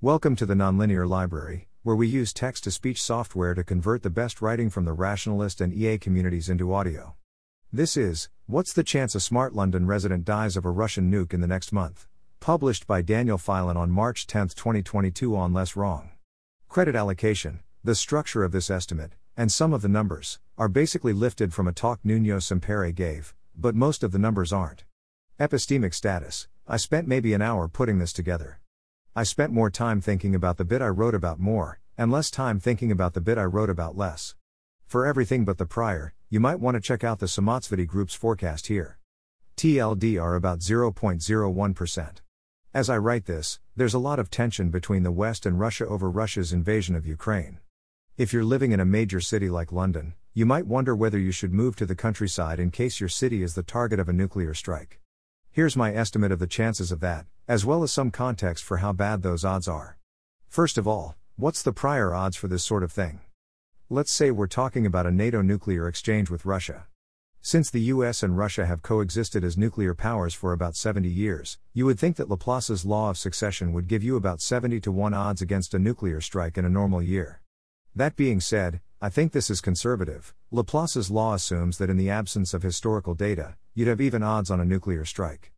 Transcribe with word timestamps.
Welcome 0.00 0.36
to 0.36 0.46
the 0.46 0.54
Nonlinear 0.54 1.08
Library, 1.08 1.66
where 1.82 1.96
we 1.96 2.06
use 2.06 2.32
text 2.32 2.62
to 2.62 2.70
speech 2.70 3.02
software 3.02 3.52
to 3.54 3.64
convert 3.64 4.04
the 4.04 4.10
best 4.10 4.40
writing 4.40 4.70
from 4.70 4.84
the 4.84 4.92
rationalist 4.92 5.60
and 5.60 5.74
EA 5.74 5.98
communities 5.98 6.48
into 6.48 6.72
audio. 6.72 7.16
This 7.72 7.96
is 7.96 8.28
What's 8.46 8.72
the 8.72 8.84
Chance 8.84 9.16
a 9.16 9.20
Smart 9.20 9.56
London 9.56 9.88
Resident 9.88 10.24
Dies 10.24 10.56
of 10.56 10.64
a 10.64 10.70
Russian 10.70 11.10
Nuke 11.10 11.34
in 11.34 11.40
the 11.40 11.48
Next 11.48 11.72
Month? 11.72 12.06
Published 12.38 12.86
by 12.86 13.02
Daniel 13.02 13.38
Filan 13.38 13.76
on 13.76 13.90
March 13.90 14.28
10, 14.28 14.50
2022, 14.50 15.34
on 15.34 15.52
Less 15.52 15.74
Wrong. 15.74 16.10
Credit 16.68 16.94
allocation, 16.94 17.58
the 17.82 17.96
structure 17.96 18.44
of 18.44 18.52
this 18.52 18.70
estimate, 18.70 19.16
and 19.36 19.50
some 19.50 19.72
of 19.72 19.82
the 19.82 19.88
numbers, 19.88 20.38
are 20.56 20.68
basically 20.68 21.12
lifted 21.12 21.52
from 21.52 21.66
a 21.66 21.72
talk 21.72 21.98
Nuno 22.04 22.36
Sempere 22.36 22.94
gave, 22.94 23.34
but 23.56 23.74
most 23.74 24.04
of 24.04 24.12
the 24.12 24.18
numbers 24.20 24.52
aren't. 24.52 24.84
Epistemic 25.40 25.92
status 25.92 26.46
I 26.68 26.76
spent 26.76 27.08
maybe 27.08 27.32
an 27.32 27.42
hour 27.42 27.66
putting 27.66 27.98
this 27.98 28.12
together. 28.12 28.60
I 29.16 29.24
spent 29.24 29.52
more 29.52 29.70
time 29.70 30.00
thinking 30.00 30.34
about 30.34 30.58
the 30.58 30.64
bit 30.64 30.80
I 30.80 30.88
wrote 30.88 31.14
about 31.14 31.40
more, 31.40 31.80
and 31.96 32.12
less 32.12 32.30
time 32.30 32.60
thinking 32.60 32.92
about 32.92 33.14
the 33.14 33.20
bit 33.20 33.36
I 33.36 33.44
wrote 33.44 33.70
about 33.70 33.96
less. 33.96 34.36
For 34.86 35.06
everything 35.06 35.44
but 35.44 35.58
the 35.58 35.66
prior, 35.66 36.14
you 36.30 36.40
might 36.40 36.60
want 36.60 36.76
to 36.76 36.80
check 36.80 37.02
out 37.02 37.18
the 37.18 37.26
Samotsvety 37.26 37.86
group's 37.86 38.14
forecast 38.14 38.68
here. 38.68 38.98
tl;dr 39.56 40.34
about 40.34 40.60
0.01%. 40.60 42.10
As 42.72 42.88
I 42.88 42.98
write 42.98 43.24
this, 43.24 43.58
there's 43.74 43.94
a 43.94 43.98
lot 43.98 44.18
of 44.18 44.30
tension 44.30 44.70
between 44.70 45.02
the 45.02 45.10
West 45.10 45.46
and 45.46 45.58
Russia 45.58 45.86
over 45.86 46.08
Russia's 46.08 46.52
invasion 46.52 46.94
of 46.94 47.06
Ukraine. 47.06 47.58
If 48.16 48.32
you're 48.32 48.44
living 48.44 48.72
in 48.72 48.80
a 48.80 48.84
major 48.84 49.20
city 49.20 49.48
like 49.48 49.72
London, 49.72 50.14
you 50.34 50.46
might 50.46 50.66
wonder 50.66 50.94
whether 50.94 51.18
you 51.18 51.32
should 51.32 51.52
move 51.52 51.74
to 51.76 51.86
the 51.86 51.96
countryside 51.96 52.60
in 52.60 52.70
case 52.70 53.00
your 53.00 53.08
city 53.08 53.42
is 53.42 53.54
the 53.54 53.62
target 53.62 53.98
of 53.98 54.08
a 54.08 54.12
nuclear 54.12 54.54
strike. 54.54 55.00
Here's 55.50 55.76
my 55.76 55.92
estimate 55.92 56.30
of 56.30 56.38
the 56.38 56.46
chances 56.46 56.92
of 56.92 57.00
that, 57.00 57.26
as 57.48 57.64
well 57.64 57.82
as 57.82 57.90
some 57.90 58.10
context 58.10 58.62
for 58.62 58.76
how 58.76 58.92
bad 58.92 59.22
those 59.22 59.44
odds 59.44 59.66
are. 59.66 59.98
First 60.48 60.78
of 60.78 60.86
all, 60.86 61.16
what's 61.36 61.62
the 61.62 61.72
prior 61.72 62.14
odds 62.14 62.36
for 62.36 62.48
this 62.48 62.62
sort 62.62 62.82
of 62.82 62.92
thing? 62.92 63.20
Let's 63.90 64.12
say 64.12 64.30
we're 64.30 64.46
talking 64.46 64.86
about 64.86 65.06
a 65.06 65.10
NATO 65.10 65.42
nuclear 65.42 65.88
exchange 65.88 66.30
with 66.30 66.44
Russia. 66.44 66.86
Since 67.40 67.70
the 67.70 67.80
US 67.92 68.22
and 68.22 68.36
Russia 68.36 68.66
have 68.66 68.82
coexisted 68.82 69.42
as 69.42 69.56
nuclear 69.56 69.94
powers 69.94 70.34
for 70.34 70.52
about 70.52 70.76
70 70.76 71.08
years, 71.08 71.58
you 71.72 71.86
would 71.86 71.98
think 71.98 72.16
that 72.16 72.28
Laplace's 72.28 72.84
law 72.84 73.10
of 73.10 73.16
succession 73.16 73.72
would 73.72 73.88
give 73.88 74.02
you 74.02 74.16
about 74.16 74.40
70 74.40 74.80
to 74.80 74.92
1 74.92 75.14
odds 75.14 75.40
against 75.40 75.72
a 75.72 75.78
nuclear 75.78 76.20
strike 76.20 76.58
in 76.58 76.64
a 76.64 76.68
normal 76.70 77.02
year. 77.02 77.40
That 77.96 78.16
being 78.16 78.40
said, 78.40 78.80
I 79.00 79.08
think 79.08 79.32
this 79.32 79.48
is 79.48 79.60
conservative. 79.60 80.34
Laplace's 80.50 81.10
law 81.10 81.34
assumes 81.34 81.78
that 81.78 81.88
in 81.88 81.96
the 81.96 82.10
absence 82.10 82.52
of 82.52 82.62
historical 82.62 83.14
data, 83.14 83.54
you'd 83.78 83.86
have 83.86 84.00
even 84.00 84.24
odds 84.24 84.50
on 84.50 84.58
a 84.58 84.64
nuclear 84.64 85.04
strike. 85.04 85.52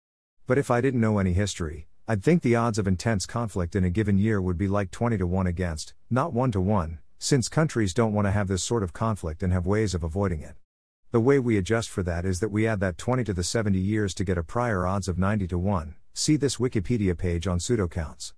But 0.47 0.59
if 0.59 0.71
I 0.71 0.83
didn't 0.83 1.01
know 1.01 1.19
any 1.19 1.33
history, 1.33 1.89
I'd 2.07 2.23
think 2.23 2.43
the 2.43 2.55
odds 2.55 2.79
of 2.79 2.87
intense 2.87 3.25
conflict 3.25 3.75
in 3.75 3.83
a 3.83 3.89
given 3.89 4.19
year 4.19 4.43
would 4.43 4.59
be 4.59 4.69
like 4.69 4.91
20 4.91 5.17
to 5.17 5.27
1 5.27 5.47
against, 5.47 5.95
not 6.11 6.35
1 6.35 6.53
to 6.53 6.61
1, 6.61 6.99
since 7.19 7.49
countries 7.49 7.95
don't 7.95 8.13
want 8.13 8.27
to 8.27 8.31
have 8.31 8.47
this 8.47 8.63
sort 8.63 8.83
of 8.83 8.93
conflict 8.93 9.43
and 9.43 9.55
have 9.55 9.65
ways 9.65 9.95
of 9.95 10.05
avoiding 10.05 10.43
it. 10.43 10.57
The 11.13 11.21
way 11.21 11.39
we 11.39 11.57
adjust 11.57 11.89
for 11.89 12.03
that 12.03 12.27
is 12.27 12.41
that 12.41 12.51
we 12.51 12.67
add 12.67 12.81
that 12.81 12.99
20 12.99 13.25
to 13.25 13.33
the 13.33 13.43
70 13.43 13.79
years 13.79 14.13
to 14.17 14.25
get 14.25 14.37
a 14.37 14.43
prior 14.43 14.87
odds 14.87 15.09
of 15.09 15.19
90 15.19 15.47
to 15.47 15.57
1. 15.57 15.95
See 16.13 16.37
this 16.37 16.59
Wikipedia 16.59 17.17
page 17.17 17.47
on 17.47 17.59
pseudocounts. 17.59 18.35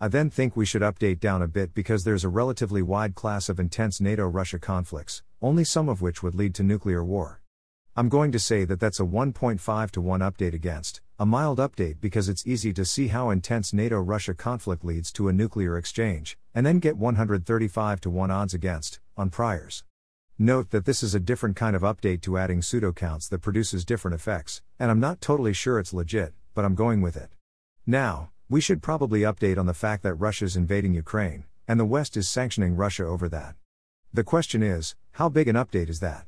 I 0.00 0.06
then 0.06 0.30
think 0.30 0.56
we 0.56 0.64
should 0.64 0.82
update 0.82 1.18
down 1.18 1.42
a 1.42 1.48
bit 1.48 1.74
because 1.74 2.04
there's 2.04 2.22
a 2.22 2.28
relatively 2.28 2.82
wide 2.82 3.16
class 3.16 3.48
of 3.48 3.58
intense 3.58 4.00
NATO 4.00 4.28
Russia 4.28 4.60
conflicts, 4.60 5.24
only 5.42 5.64
some 5.64 5.88
of 5.88 6.00
which 6.00 6.22
would 6.22 6.36
lead 6.36 6.54
to 6.54 6.62
nuclear 6.62 7.04
war. 7.04 7.40
I'm 7.96 8.08
going 8.08 8.32
to 8.32 8.40
say 8.40 8.64
that 8.64 8.80
that's 8.80 8.98
a 8.98 9.04
1.5 9.04 9.90
to 9.92 10.00
1 10.00 10.20
update 10.20 10.52
against, 10.52 11.00
a 11.16 11.24
mild 11.24 11.58
update 11.60 12.00
because 12.00 12.28
it's 12.28 12.44
easy 12.44 12.72
to 12.72 12.84
see 12.84 13.06
how 13.06 13.30
intense 13.30 13.72
NATO 13.72 14.00
Russia 14.00 14.34
conflict 14.34 14.84
leads 14.84 15.12
to 15.12 15.28
a 15.28 15.32
nuclear 15.32 15.78
exchange, 15.78 16.36
and 16.56 16.66
then 16.66 16.80
get 16.80 16.96
135 16.96 18.00
to 18.00 18.10
1 18.10 18.30
odds 18.32 18.52
against, 18.52 18.98
on 19.16 19.30
priors. 19.30 19.84
Note 20.36 20.70
that 20.70 20.86
this 20.86 21.04
is 21.04 21.14
a 21.14 21.20
different 21.20 21.54
kind 21.54 21.76
of 21.76 21.82
update 21.82 22.20
to 22.22 22.36
adding 22.36 22.62
pseudocounts 22.62 23.28
that 23.28 23.42
produces 23.42 23.84
different 23.84 24.16
effects, 24.16 24.60
and 24.80 24.90
I'm 24.90 24.98
not 24.98 25.20
totally 25.20 25.52
sure 25.52 25.78
it's 25.78 25.94
legit, 25.94 26.34
but 26.52 26.64
I'm 26.64 26.74
going 26.74 27.00
with 27.00 27.16
it. 27.16 27.30
Now, 27.86 28.30
we 28.48 28.60
should 28.60 28.82
probably 28.82 29.20
update 29.20 29.56
on 29.56 29.66
the 29.66 29.72
fact 29.72 30.02
that 30.02 30.14
Russia's 30.14 30.56
invading 30.56 30.94
Ukraine, 30.94 31.44
and 31.68 31.78
the 31.78 31.84
West 31.84 32.16
is 32.16 32.28
sanctioning 32.28 32.74
Russia 32.74 33.04
over 33.04 33.28
that. 33.28 33.54
The 34.12 34.24
question 34.24 34.64
is, 34.64 34.96
how 35.12 35.28
big 35.28 35.46
an 35.46 35.54
update 35.54 35.88
is 35.88 36.00
that? 36.00 36.26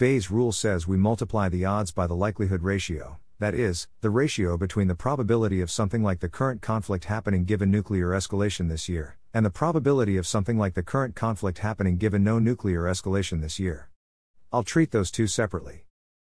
Bayes' 0.00 0.30
rule 0.30 0.50
says 0.50 0.88
we 0.88 0.96
multiply 0.96 1.50
the 1.50 1.66
odds 1.66 1.92
by 1.92 2.06
the 2.06 2.16
likelihood 2.16 2.62
ratio, 2.62 3.18
that 3.38 3.54
is, 3.54 3.86
the 4.00 4.08
ratio 4.08 4.56
between 4.56 4.88
the 4.88 4.94
probability 4.94 5.60
of 5.60 5.70
something 5.70 6.02
like 6.02 6.20
the 6.20 6.28
current 6.30 6.62
conflict 6.62 7.04
happening 7.04 7.44
given 7.44 7.70
nuclear 7.70 8.12
escalation 8.12 8.70
this 8.70 8.88
year, 8.88 9.18
and 9.34 9.44
the 9.44 9.50
probability 9.50 10.16
of 10.16 10.26
something 10.26 10.56
like 10.56 10.72
the 10.72 10.82
current 10.82 11.14
conflict 11.14 11.58
happening 11.58 11.98
given 11.98 12.24
no 12.24 12.38
nuclear 12.38 12.84
escalation 12.84 13.42
this 13.42 13.58
year. 13.58 13.90
I'll 14.50 14.62
treat 14.62 14.90
those 14.90 15.10
two 15.10 15.26
separately. 15.26 15.84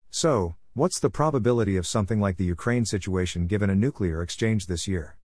So, 0.09 0.56
what's 0.74 1.02
the 1.02 1.09
probability 1.09 1.75
of 1.75 1.85
something 1.85 2.22
like 2.22 2.38
the 2.38 2.46
Ukraine 2.46 2.85
situation 2.85 3.46
given 3.46 3.69
a 3.69 3.75
nuclear 3.75 4.22
exchange 4.22 4.68
this 4.68 4.88
year? 4.88 5.18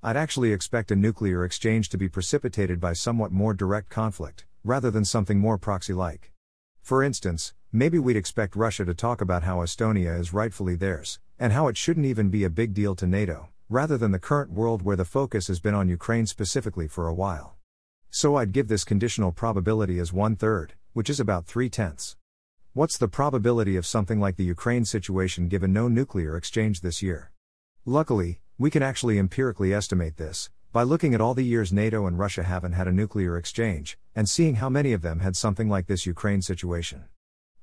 I'd 0.00 0.16
actually 0.16 0.52
expect 0.52 0.92
a 0.92 0.94
nuclear 0.94 1.44
exchange 1.44 1.88
to 1.88 1.98
be 1.98 2.08
precipitated 2.08 2.78
by 2.78 2.92
somewhat 2.92 3.32
more 3.32 3.52
direct 3.52 3.90
conflict, 3.90 4.44
rather 4.62 4.92
than 4.92 5.04
something 5.04 5.40
more 5.40 5.58
proxy 5.58 5.92
like. 5.92 6.30
For 6.86 7.02
instance, 7.02 7.52
maybe 7.72 7.98
we'd 7.98 8.16
expect 8.16 8.54
Russia 8.54 8.84
to 8.84 8.94
talk 8.94 9.20
about 9.20 9.42
how 9.42 9.56
Estonia 9.56 10.16
is 10.20 10.32
rightfully 10.32 10.76
theirs, 10.76 11.18
and 11.36 11.52
how 11.52 11.66
it 11.66 11.76
shouldn't 11.76 12.06
even 12.06 12.28
be 12.28 12.44
a 12.44 12.48
big 12.48 12.74
deal 12.74 12.94
to 12.94 13.08
NATO, 13.08 13.48
rather 13.68 13.98
than 13.98 14.12
the 14.12 14.20
current 14.20 14.52
world 14.52 14.82
where 14.82 14.94
the 14.94 15.04
focus 15.04 15.48
has 15.48 15.58
been 15.58 15.74
on 15.74 15.88
Ukraine 15.88 16.26
specifically 16.26 16.86
for 16.86 17.08
a 17.08 17.12
while. 17.12 17.56
So 18.10 18.36
I'd 18.36 18.52
give 18.52 18.68
this 18.68 18.84
conditional 18.84 19.32
probability 19.32 19.98
as 19.98 20.12
one 20.12 20.36
third, 20.36 20.74
which 20.92 21.10
is 21.10 21.18
about 21.18 21.44
three 21.44 21.68
tenths. 21.68 22.14
What's 22.72 22.98
the 22.98 23.08
probability 23.08 23.74
of 23.74 23.84
something 23.84 24.20
like 24.20 24.36
the 24.36 24.44
Ukraine 24.44 24.84
situation 24.84 25.48
given 25.48 25.72
no 25.72 25.88
nuclear 25.88 26.36
exchange 26.36 26.82
this 26.82 27.02
year? 27.02 27.32
Luckily, 27.84 28.38
we 28.58 28.70
can 28.70 28.84
actually 28.84 29.18
empirically 29.18 29.74
estimate 29.74 30.18
this, 30.18 30.50
by 30.76 30.82
looking 30.82 31.14
at 31.14 31.22
all 31.22 31.32
the 31.32 31.42
years 31.42 31.72
NATO 31.72 32.04
and 32.04 32.18
Russia 32.18 32.42
haven't 32.42 32.72
had 32.72 32.86
a 32.86 32.92
nuclear 32.92 33.38
exchange, 33.38 33.96
and 34.14 34.28
seeing 34.28 34.56
how 34.56 34.68
many 34.68 34.92
of 34.92 35.00
them 35.00 35.20
had 35.20 35.34
something 35.34 35.70
like 35.70 35.86
this 35.86 36.04
Ukraine 36.04 36.42
situation. 36.42 37.04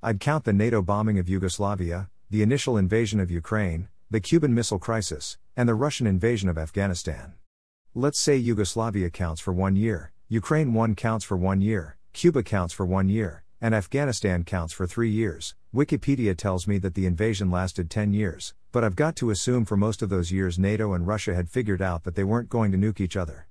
I'd 0.01 0.19
count 0.19 0.45
the 0.45 0.51
NATO 0.51 0.81
bombing 0.81 1.19
of 1.19 1.29
Yugoslavia, 1.29 2.09
the 2.31 2.41
initial 2.41 2.75
invasion 2.75 3.19
of 3.19 3.29
Ukraine, 3.29 3.87
the 4.09 4.19
Cuban 4.19 4.55
Missile 4.55 4.79
Crisis, 4.79 5.37
and 5.55 5.69
the 5.69 5.75
Russian 5.75 6.07
invasion 6.07 6.49
of 6.49 6.57
Afghanistan. 6.57 7.33
Let's 7.93 8.17
say 8.19 8.35
Yugoslavia 8.35 9.11
counts 9.11 9.39
for 9.39 9.53
one 9.53 9.75
year, 9.75 10.11
Ukraine 10.27 10.73
1 10.73 10.95
counts 10.95 11.23
for 11.23 11.37
one 11.37 11.61
year, 11.61 11.97
Cuba 12.13 12.41
counts 12.41 12.73
for 12.73 12.83
one 12.83 13.09
year, 13.09 13.42
and 13.63 13.73
Afghanistan 13.73 14.43
counts 14.43 14.73
for 14.73 14.85
three 14.85 15.09
years. 15.09 15.55
Wikipedia 15.73 16.35
tells 16.35 16.67
me 16.67 16.77
that 16.79 16.95
the 16.95 17.05
invasion 17.05 17.49
lasted 17.49 17.89
10 17.89 18.11
years, 18.11 18.53
but 18.73 18.83
I've 18.83 18.97
got 18.97 19.15
to 19.15 19.29
assume 19.29 19.63
for 19.63 19.77
most 19.77 20.01
of 20.01 20.09
those 20.09 20.33
years 20.33 20.59
NATO 20.59 20.91
and 20.91 21.07
Russia 21.07 21.33
had 21.33 21.49
figured 21.49 21.81
out 21.81 22.03
that 22.03 22.15
they 22.15 22.25
weren't 22.25 22.49
going 22.49 22.73
to 22.73 22.77
nuke 22.77 22.99
each 22.99 23.15
other. 23.15 23.47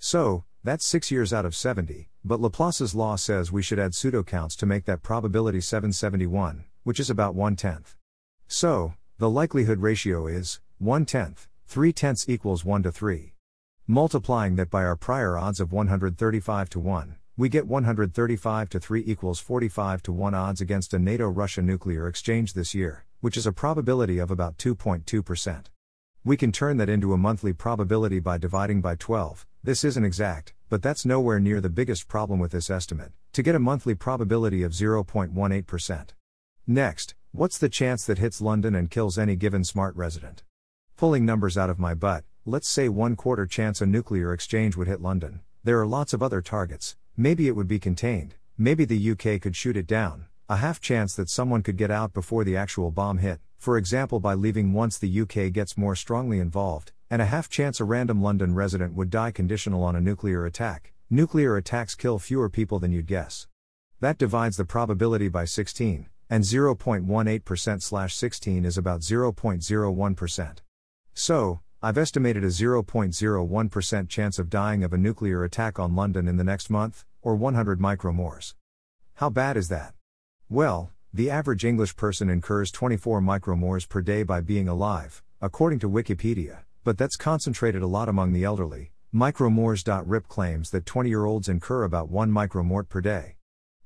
So, 0.00 0.42
that's 0.64 0.84
6 0.86 1.12
years 1.12 1.32
out 1.32 1.46
of 1.46 1.54
70, 1.54 2.08
but 2.24 2.40
Laplace's 2.40 2.92
law 2.92 3.14
says 3.14 3.52
we 3.52 3.62
should 3.62 3.78
add 3.78 3.92
pseudocounts 3.92 4.56
to 4.56 4.66
make 4.66 4.84
that 4.86 5.04
probability 5.04 5.60
771, 5.60 6.64
which 6.82 6.98
is 6.98 7.08
about 7.08 7.36
1 7.36 7.54
tenth. 7.54 7.94
So, 8.48 8.94
the 9.18 9.30
likelihood 9.30 9.78
ratio 9.78 10.26
is 10.26 10.58
1 10.78 11.06
tenth, 11.06 11.46
3 11.68 11.92
tenths 11.92 12.28
equals 12.28 12.64
1 12.64 12.82
to 12.82 12.90
3. 12.90 13.32
Multiplying 13.86 14.56
that 14.56 14.70
by 14.70 14.82
our 14.82 14.96
prior 14.96 15.38
odds 15.38 15.60
of 15.60 15.70
135 15.70 16.68
to 16.70 16.80
1, 16.80 17.14
we 17.34 17.48
get 17.48 17.66
135 17.66 18.68
to 18.68 18.78
3 18.78 19.04
equals 19.06 19.40
45 19.40 20.02
to 20.02 20.12
1 20.12 20.34
odds 20.34 20.60
against 20.60 20.92
a 20.92 20.98
NATO 20.98 21.26
Russia 21.28 21.62
nuclear 21.62 22.06
exchange 22.06 22.52
this 22.52 22.74
year, 22.74 23.06
which 23.20 23.38
is 23.38 23.46
a 23.46 23.52
probability 23.52 24.18
of 24.18 24.30
about 24.30 24.58
2.2%. 24.58 25.64
We 26.24 26.36
can 26.36 26.52
turn 26.52 26.76
that 26.76 26.90
into 26.90 27.14
a 27.14 27.18
monthly 27.18 27.54
probability 27.54 28.20
by 28.20 28.36
dividing 28.36 28.82
by 28.82 28.96
12. 28.96 29.46
This 29.64 29.82
isn't 29.82 30.04
exact, 30.04 30.52
but 30.68 30.82
that's 30.82 31.06
nowhere 31.06 31.40
near 31.40 31.62
the 31.62 31.70
biggest 31.70 32.06
problem 32.06 32.38
with 32.38 32.52
this 32.52 32.68
estimate, 32.68 33.12
to 33.32 33.42
get 33.42 33.54
a 33.54 33.58
monthly 33.58 33.94
probability 33.94 34.62
of 34.62 34.72
0.18%. 34.72 36.08
Next, 36.66 37.14
what's 37.32 37.56
the 37.56 37.70
chance 37.70 38.04
that 38.04 38.18
hits 38.18 38.42
London 38.42 38.74
and 38.74 38.90
kills 38.90 39.18
any 39.18 39.36
given 39.36 39.64
smart 39.64 39.96
resident? 39.96 40.42
Pulling 40.98 41.24
numbers 41.24 41.56
out 41.56 41.70
of 41.70 41.78
my 41.78 41.94
butt, 41.94 42.24
let's 42.44 42.68
say 42.68 42.90
one 42.90 43.16
quarter 43.16 43.46
chance 43.46 43.80
a 43.80 43.86
nuclear 43.86 44.34
exchange 44.34 44.76
would 44.76 44.86
hit 44.86 45.00
London. 45.00 45.40
There 45.64 45.80
are 45.80 45.86
lots 45.86 46.12
of 46.12 46.22
other 46.22 46.42
targets, 46.42 46.96
maybe 47.16 47.48
it 47.48 47.56
would 47.56 47.68
be 47.68 47.78
contained, 47.78 48.34
maybe 48.56 48.84
the 48.84 49.10
UK 49.10 49.40
could 49.40 49.56
shoot 49.56 49.76
it 49.76 49.86
down, 49.86 50.26
a 50.48 50.56
half 50.56 50.80
chance 50.80 51.14
that 51.14 51.28
someone 51.28 51.62
could 51.62 51.76
get 51.76 51.90
out 51.90 52.12
before 52.12 52.44
the 52.44 52.56
actual 52.56 52.90
bomb 52.90 53.18
hit, 53.18 53.40
for 53.58 53.76
example 53.76 54.20
by 54.20 54.34
leaving 54.34 54.72
once 54.72 54.98
the 54.98 55.20
UK 55.20 55.52
gets 55.52 55.76
more 55.76 55.94
strongly 55.94 56.38
involved, 56.38 56.92
and 57.10 57.22
a 57.22 57.26
half 57.26 57.48
chance 57.48 57.80
a 57.80 57.84
random 57.84 58.22
London 58.22 58.54
resident 58.54 58.94
would 58.94 59.10
die 59.10 59.30
conditional 59.30 59.84
on 59.84 59.94
a 59.94 60.00
nuclear 60.00 60.46
attack. 60.46 60.92
Nuclear 61.10 61.56
attacks 61.56 61.94
kill 61.94 62.18
fewer 62.18 62.48
people 62.48 62.78
than 62.78 62.90
you'd 62.90 63.06
guess. 63.06 63.46
That 64.00 64.18
divides 64.18 64.56
the 64.56 64.64
probability 64.64 65.28
by 65.28 65.44
16, 65.44 66.08
and 66.30 66.42
0.18% 66.42 67.82
slash 67.82 68.14
16 68.14 68.64
is 68.64 68.78
about 68.78 69.00
0.01%. 69.00 70.58
So, 71.14 71.60
I've 71.84 71.98
estimated 71.98 72.44
a 72.44 72.46
0.01% 72.46 74.08
chance 74.08 74.38
of 74.38 74.48
dying 74.48 74.84
of 74.84 74.92
a 74.92 74.96
nuclear 74.96 75.42
attack 75.42 75.80
on 75.80 75.96
London 75.96 76.28
in 76.28 76.36
the 76.36 76.44
next 76.44 76.70
month, 76.70 77.04
or 77.22 77.34
100 77.34 77.80
micromorts. 77.80 78.54
How 79.14 79.28
bad 79.30 79.56
is 79.56 79.66
that? 79.70 79.94
Well, 80.48 80.92
the 81.12 81.28
average 81.28 81.64
English 81.64 81.96
person 81.96 82.30
incurs 82.30 82.70
24 82.70 83.20
micromorts 83.20 83.88
per 83.88 84.00
day 84.00 84.22
by 84.22 84.40
being 84.40 84.68
alive, 84.68 85.24
according 85.40 85.80
to 85.80 85.90
Wikipedia, 85.90 86.58
but 86.84 86.98
that's 86.98 87.16
concentrated 87.16 87.82
a 87.82 87.88
lot 87.88 88.08
among 88.08 88.32
the 88.32 88.44
elderly. 88.44 88.92
Micromorts.rip 89.12 90.28
claims 90.28 90.70
that 90.70 90.86
20 90.86 91.08
year 91.08 91.24
olds 91.24 91.48
incur 91.48 91.82
about 91.82 92.08
1 92.08 92.30
micromort 92.30 92.88
per 92.88 93.00
day. 93.00 93.38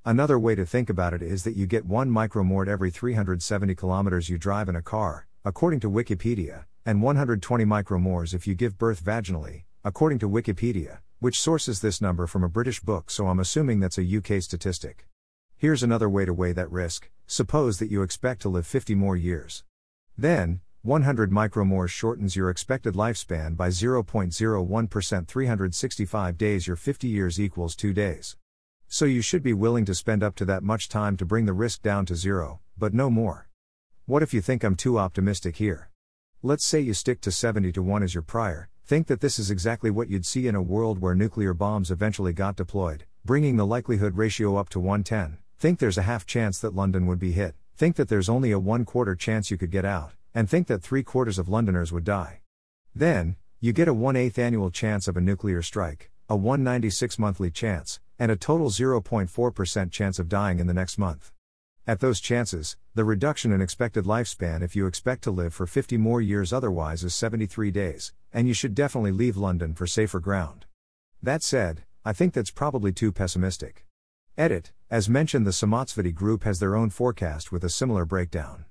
Another 0.04 0.38
way 0.38 0.54
to 0.54 0.66
think 0.66 0.90
about 0.90 1.14
it 1.14 1.22
is 1.22 1.44
that 1.44 1.56
you 1.56 1.66
get 1.66 1.86
1 1.86 2.10
micromort 2.10 2.68
every 2.68 2.90
370 2.90 3.74
kilometers 3.74 4.28
you 4.28 4.36
drive 4.36 4.68
in 4.68 4.76
a 4.76 4.82
car, 4.82 5.26
according 5.46 5.80
to 5.80 5.90
Wikipedia, 5.90 6.66
and 6.86 7.02
120 7.02 7.64
micromorts 7.64 8.32
if 8.32 8.46
you 8.46 8.54
give 8.54 8.78
birth 8.78 9.04
vaginally, 9.04 9.64
according 9.84 10.20
to 10.20 10.28
Wikipedia, 10.28 11.00
which 11.18 11.40
sources 11.40 11.80
this 11.80 12.00
number 12.00 12.28
from 12.28 12.44
a 12.44 12.48
British 12.48 12.78
book, 12.78 13.10
so 13.10 13.26
I'm 13.26 13.40
assuming 13.40 13.80
that's 13.80 13.98
a 13.98 14.16
UK 14.16 14.40
statistic. 14.40 15.04
Here's 15.56 15.82
another 15.82 16.08
way 16.08 16.24
to 16.24 16.32
weigh 16.32 16.52
that 16.52 16.70
risk 16.70 17.10
suppose 17.26 17.80
that 17.80 17.90
you 17.90 18.02
expect 18.02 18.40
to 18.42 18.48
live 18.48 18.68
50 18.68 18.94
more 18.94 19.16
years. 19.16 19.64
Then, 20.16 20.60
100 20.82 21.32
micromorts 21.32 21.88
shortens 21.88 22.36
your 22.36 22.50
expected 22.50 22.94
lifespan 22.94 23.56
by 23.56 23.68
0.01% 23.68 25.26
365 25.26 26.38
days 26.38 26.68
your 26.68 26.76
50 26.76 27.08
years 27.08 27.40
equals 27.40 27.74
2 27.74 27.92
days. 27.92 28.36
So 28.86 29.06
you 29.06 29.22
should 29.22 29.42
be 29.42 29.52
willing 29.52 29.84
to 29.86 29.94
spend 29.96 30.22
up 30.22 30.36
to 30.36 30.44
that 30.44 30.62
much 30.62 30.88
time 30.88 31.16
to 31.16 31.24
bring 31.24 31.46
the 31.46 31.52
risk 31.52 31.82
down 31.82 32.06
to 32.06 32.14
zero, 32.14 32.60
but 32.78 32.94
no 32.94 33.10
more. 33.10 33.48
What 34.04 34.22
if 34.22 34.32
you 34.32 34.40
think 34.40 34.62
I'm 34.62 34.76
too 34.76 35.00
optimistic 35.00 35.56
here? 35.56 35.90
Let's 36.46 36.64
say 36.64 36.78
you 36.78 36.94
stick 36.94 37.20
to 37.22 37.32
70 37.32 37.72
to 37.72 37.82
1 37.82 38.04
as 38.04 38.14
your 38.14 38.22
prior, 38.22 38.68
think 38.84 39.08
that 39.08 39.20
this 39.20 39.36
is 39.40 39.50
exactly 39.50 39.90
what 39.90 40.08
you'd 40.08 40.24
see 40.24 40.46
in 40.46 40.54
a 40.54 40.62
world 40.62 41.00
where 41.00 41.12
nuclear 41.12 41.52
bombs 41.52 41.90
eventually 41.90 42.32
got 42.32 42.54
deployed, 42.54 43.04
bringing 43.24 43.56
the 43.56 43.66
likelihood 43.66 44.16
ratio 44.16 44.56
up 44.56 44.68
to 44.68 44.78
110. 44.78 45.38
Think 45.58 45.80
there's 45.80 45.98
a 45.98 46.02
half 46.02 46.24
chance 46.24 46.60
that 46.60 46.72
London 46.72 47.08
would 47.08 47.18
be 47.18 47.32
hit, 47.32 47.56
think 47.76 47.96
that 47.96 48.08
there's 48.08 48.28
only 48.28 48.52
a 48.52 48.60
one 48.60 48.84
quarter 48.84 49.16
chance 49.16 49.50
you 49.50 49.58
could 49.58 49.72
get 49.72 49.84
out, 49.84 50.12
and 50.36 50.48
think 50.48 50.68
that 50.68 50.84
three 50.84 51.02
quarters 51.02 51.40
of 51.40 51.48
Londoners 51.48 51.90
would 51.90 52.04
die. 52.04 52.42
Then, 52.94 53.34
you 53.58 53.72
get 53.72 53.88
a 53.88 53.92
1 53.92 54.14
8th 54.14 54.38
annual 54.38 54.70
chance 54.70 55.08
of 55.08 55.16
a 55.16 55.20
nuclear 55.20 55.62
strike, 55.62 56.12
a 56.28 56.36
196 56.36 57.18
monthly 57.18 57.50
chance, 57.50 57.98
and 58.20 58.30
a 58.30 58.36
total 58.36 58.70
0.4% 58.70 59.90
chance 59.90 60.20
of 60.20 60.28
dying 60.28 60.60
in 60.60 60.68
the 60.68 60.74
next 60.74 60.96
month. 60.96 61.32
At 61.88 62.00
those 62.00 62.18
chances, 62.18 62.76
the 62.96 63.04
reduction 63.04 63.52
in 63.52 63.60
expected 63.60 64.06
lifespan 64.06 64.60
if 64.60 64.74
you 64.74 64.88
expect 64.88 65.22
to 65.22 65.30
live 65.30 65.54
for 65.54 65.68
50 65.68 65.96
more 65.96 66.20
years 66.20 66.52
otherwise 66.52 67.04
is 67.04 67.14
73 67.14 67.70
days, 67.70 68.12
and 68.32 68.48
you 68.48 68.54
should 68.54 68.74
definitely 68.74 69.12
leave 69.12 69.36
London 69.36 69.72
for 69.72 69.86
safer 69.86 70.18
ground. 70.18 70.66
That 71.22 71.44
said, 71.44 71.84
I 72.04 72.12
think 72.12 72.34
that's 72.34 72.50
probably 72.50 72.90
too 72.90 73.12
pessimistic. 73.12 73.86
Edit, 74.36 74.72
as 74.90 75.08
mentioned, 75.08 75.46
the 75.46 75.52
Samotsvety 75.52 76.12
group 76.12 76.42
has 76.42 76.58
their 76.58 76.74
own 76.74 76.90
forecast 76.90 77.52
with 77.52 77.62
a 77.62 77.70
similar 77.70 78.04
breakdown. 78.04 78.64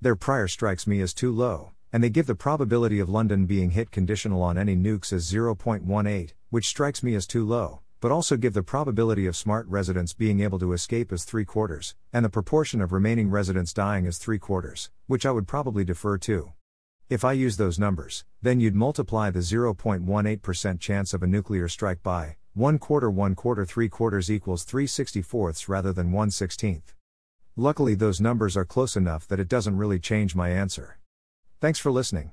Their 0.00 0.16
prior 0.16 0.48
strikes 0.48 0.86
me 0.86 1.02
as 1.02 1.12
too 1.12 1.32
low, 1.32 1.72
and 1.92 2.02
they 2.02 2.08
give 2.08 2.26
the 2.26 2.34
probability 2.34 2.98
of 2.98 3.10
London 3.10 3.44
being 3.44 3.72
hit 3.72 3.90
conditional 3.90 4.42
on 4.42 4.56
any 4.56 4.74
nukes 4.74 5.12
as 5.12 5.30
0.18, 5.30 6.32
which 6.48 6.68
strikes 6.68 7.02
me 7.02 7.14
as 7.14 7.26
too 7.26 7.44
low, 7.44 7.82
but 8.04 8.12
also 8.12 8.36
give 8.36 8.52
the 8.52 8.62
probability 8.62 9.24
of 9.24 9.34
smart 9.34 9.66
residents 9.66 10.12
being 10.12 10.40
able 10.40 10.58
to 10.58 10.74
escape 10.74 11.10
as 11.10 11.24
3 11.24 11.42
quarters, 11.46 11.94
and 12.12 12.22
the 12.22 12.28
proportion 12.28 12.82
of 12.82 12.92
remaining 12.92 13.30
residents 13.30 13.72
dying 13.72 14.06
as 14.06 14.18
3 14.18 14.38
quarters, 14.38 14.90
which 15.06 15.24
I 15.24 15.30
would 15.30 15.48
probably 15.48 15.84
defer 15.84 16.18
to. 16.18 16.52
If 17.08 17.24
I 17.24 17.32
use 17.32 17.56
those 17.56 17.78
numbers, 17.78 18.26
then 18.42 18.60
you'd 18.60 18.74
multiply 18.74 19.30
the 19.30 19.38
0.18% 19.38 20.80
chance 20.80 21.14
of 21.14 21.22
a 21.22 21.26
nuclear 21.26 21.66
strike 21.66 22.02
by 22.02 22.36
1 22.52 22.76
quarter 22.76 23.10
1 23.10 23.34
quarter 23.34 23.64
3 23.64 23.88
quarters 23.88 24.30
equals 24.30 24.64
3 24.64 24.86
64ths 24.86 25.66
rather 25.66 25.94
than 25.94 26.12
1 26.12 26.28
16th. 26.28 26.92
Luckily, 27.56 27.94
those 27.94 28.20
numbers 28.20 28.54
are 28.54 28.66
close 28.66 28.96
enough 28.96 29.26
that 29.28 29.40
it 29.40 29.48
doesn't 29.48 29.78
really 29.78 29.98
change 29.98 30.36
my 30.36 30.50
answer. 30.50 30.98
Thanks 31.58 31.78
for 31.78 31.90
listening. 31.90 32.32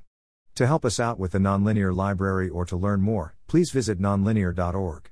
To 0.56 0.68
help 0.68 0.84
us 0.84 1.00
out 1.00 1.18
with 1.18 1.32
the 1.32 1.40
Nonlinear 1.40 1.96
Library 1.96 2.50
or 2.50 2.66
to 2.66 2.76
learn 2.76 3.00
more, 3.00 3.36
please 3.48 3.72
visit 3.72 4.02
nonlinear.org. 4.02 5.12